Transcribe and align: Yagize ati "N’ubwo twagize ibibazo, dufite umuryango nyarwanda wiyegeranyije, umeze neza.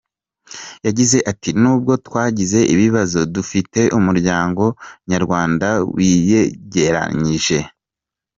Yagize 0.85 1.17
ati 1.31 1.49
"N’ubwo 1.61 1.91
twagize 2.05 2.59
ibibazo, 2.73 3.19
dufite 3.35 3.79
umuryango 3.97 4.63
nyarwanda 5.11 5.67
wiyegeranyije, 5.95 7.57
umeze 7.61 7.63
neza. 7.65 7.73